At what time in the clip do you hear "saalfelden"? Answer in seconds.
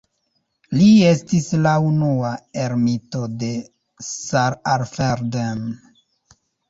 4.09-5.63